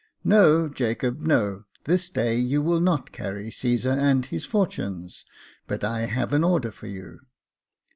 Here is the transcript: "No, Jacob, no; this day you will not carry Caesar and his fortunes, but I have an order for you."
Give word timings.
"No, 0.23 0.67
Jacob, 0.67 1.19
no; 1.19 1.65
this 1.83 2.09
day 2.09 2.35
you 2.35 2.63
will 2.63 2.79
not 2.79 3.11
carry 3.11 3.51
Caesar 3.51 3.91
and 3.91 4.25
his 4.25 4.47
fortunes, 4.47 5.25
but 5.67 5.83
I 5.83 6.07
have 6.07 6.33
an 6.33 6.43
order 6.43 6.71
for 6.71 6.87
you." 6.87 7.19